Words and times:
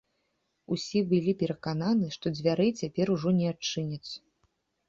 Усе 0.75 1.01
былі 1.11 1.35
перакананы, 1.43 2.09
што 2.17 2.25
дзвярэй 2.39 2.73
цяпер 2.81 3.15
ужо 3.17 3.35
не 3.41 3.47
адчыняць. 3.55 4.11